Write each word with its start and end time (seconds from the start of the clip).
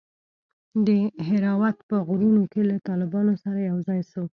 د 0.85 0.87
دهراوت 1.19 1.77
په 1.89 1.95
غرونوکښې 2.07 2.61
له 2.71 2.77
طالبانو 2.89 3.33
سره 3.43 3.59
يوځاى 3.69 4.01
سو. 4.11 4.23